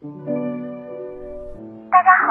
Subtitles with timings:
[0.00, 0.06] 大
[2.04, 2.30] 家好，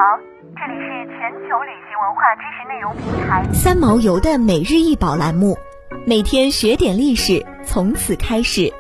[0.56, 5.58] 这里是全球旅行文化知识内容平台三毛游的每日一宝栏目，
[6.06, 8.72] 每天学点历史，从此开始。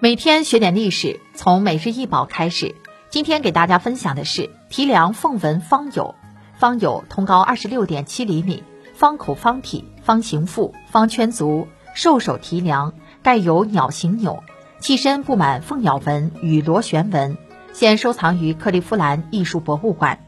[0.00, 2.74] 每天学点历史，从每日一宝开始。
[3.08, 6.16] 今天给大家分享的是提梁凤纹方友，
[6.58, 8.64] 方友通高二十六点七厘米，
[8.94, 12.92] 方口方体，方形腹，方圈足，兽首提梁，
[13.26, 14.44] 盖有鸟形钮，
[14.78, 17.36] 器身布满凤鸟纹与螺旋纹，
[17.72, 20.24] 现收藏于克利夫兰艺术博物馆。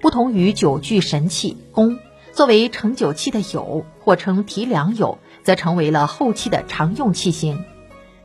[0.00, 2.00] 不同于酒具神器弓，
[2.32, 7.64] 作为盛酒器的有或称提梁友，则成为了后期的常用器型。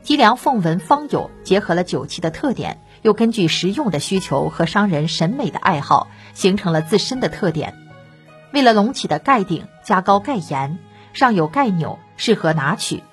[0.02, 2.80] 提梁凤纹方友结合了酒器的特点。
[3.02, 7.72] 又根据实用的需求和商人审美的爱好，形成了自身的特点。
[8.52, 10.80] 为了隆起的盖顶加高盖檐，
[11.12, 13.04] 上有盖钮，适合拿取。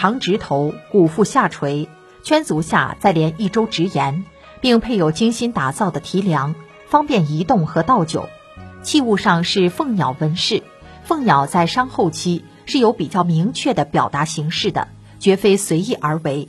[0.00, 1.86] 长直头，骨腹下垂，
[2.22, 4.24] 圈足下再连一周直檐，
[4.62, 6.54] 并配有精心打造的提梁，
[6.88, 8.26] 方便移动和倒酒。
[8.82, 10.62] 器物上是凤鸟纹饰，
[11.04, 16.48] 凤鸟在商后期是有比较明确的表达形式的，绝非随意而为。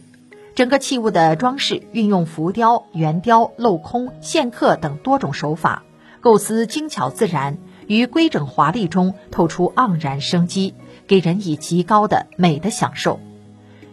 [0.56, 5.84] 整个器物的装饰运用浮雕、圆雕、镂空、线刻等多种手法，
[6.22, 10.74] 构思精巧自然，于规整华丽中透出盎然生机，
[11.06, 13.20] 给人以极高的美的享受。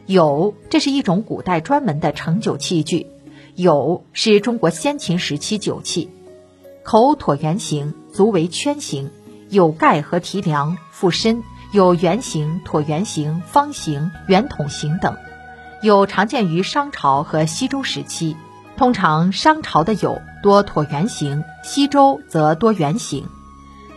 [0.08, 3.08] 友，这是一种古代专门的盛酒器具。
[3.54, 6.08] 友是中国先秦时期酒器，
[6.82, 9.10] 口椭圆形，足为圈形，
[9.50, 11.42] 有盖和提梁，腹身
[11.72, 15.14] 有圆形、椭圆形、方形、圆筒形等。
[15.82, 18.34] 有常见于商朝和西周时期，
[18.78, 23.26] 通常商朝的有多椭圆形，西周则多圆形。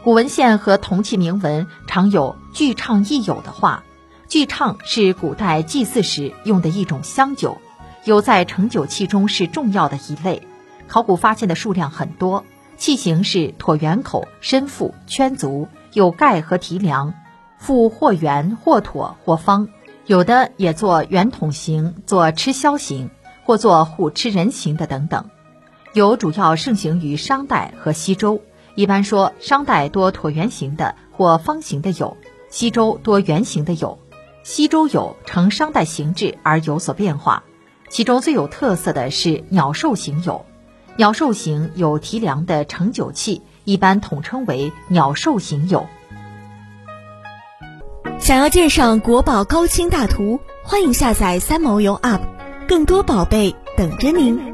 [0.04, 3.86] 古文献和铜器铭文常有“巨畅亦有”的话，
[4.32, 7.58] 巨畅是古代祭祀时用的一种香酒，
[8.06, 10.42] 有在盛酒器中是重要的一类。
[10.88, 12.46] 考古发现的数量很多，
[12.78, 17.14] 器形是椭圆口、深腹、圈足，有盖和提梁，
[17.58, 19.68] 腹或圆或椭或方。
[20.06, 23.10] 有的也做圆筒形、做吃枭形，
[23.44, 25.26] 或做虎吃人形的等等。
[25.92, 28.42] 有主要盛行于商代和西周。
[28.76, 32.16] 一般说，商代多椭圆形的或方形的有，
[32.50, 34.00] 西周多圆形的有。
[34.44, 37.44] 西周有承商代形制而有所变化。
[37.90, 40.46] 其中最有特色的是鸟兽形有。
[40.96, 45.88] 鸟兽形有提梁的盛酒器，一般统称为鸟兽形有。
[48.20, 52.22] 想要鉴赏国宝高清大图，欢迎下载三毛游 App，
[52.68, 54.51] 更多宝贝等着您。